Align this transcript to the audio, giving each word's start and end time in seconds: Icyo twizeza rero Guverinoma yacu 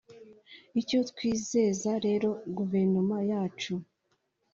Icyo 0.81 0.99
twizeza 1.09 1.91
rero 2.05 2.29
Guverinoma 2.57 3.17
yacu 3.31 3.73